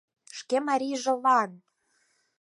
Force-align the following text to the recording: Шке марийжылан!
Шке 0.37 0.57
марийжылан! 0.67 1.51